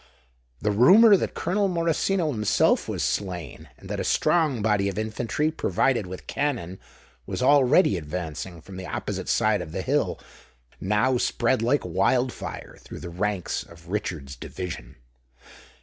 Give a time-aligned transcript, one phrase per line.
[0.61, 5.51] The rumour that Colonel Morosino himself was slain, and that a strong body of infantry,
[5.51, 6.79] provided with cannon,
[7.27, 10.19] was already advancing from the opposite side of the hill,
[10.79, 14.95] now spread like wild fire through the ranks of Richard's division.